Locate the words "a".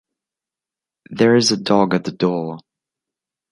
1.51-1.57